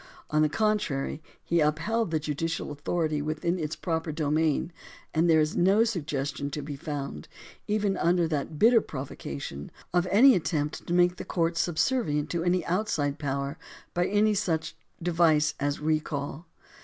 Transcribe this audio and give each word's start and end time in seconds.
On 0.31 0.41
the 0.41 0.49
con 0.49 0.79
trary, 0.79 1.19
he 1.43 1.59
upheld 1.59 2.09
the 2.09 2.19
judicial 2.19 2.71
authority 2.71 3.21
within 3.21 3.59
its 3.59 3.75
proper 3.75 4.11
domain, 4.11 4.71
and 5.13 5.29
there 5.29 5.39
is 5.39 5.55
no 5.55 5.83
suggestion 5.83 6.49
to 6.49 6.63
be 6.63 6.75
found, 6.75 7.27
even 7.67 7.95
under 7.95 8.27
that 8.27 8.57
bitter 8.57 8.81
provocation, 8.81 9.69
of 9.93 10.07
any 10.09 10.33
attempt 10.33 10.87
to 10.87 10.93
make 10.95 11.17
the 11.17 11.23
courts 11.23 11.59
subservient 11.61 12.31
to 12.31 12.43
any 12.43 12.65
outside 12.65 13.19
power 13.19 13.59
by 13.93 14.07
any 14.07 14.33
such 14.33 14.75
device 15.03 15.53
as 15.59 15.77
a 15.77 15.83
recall. 15.83 16.47